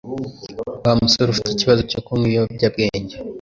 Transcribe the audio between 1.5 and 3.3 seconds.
ikibazo cyo kunywa ibiyobyabwenge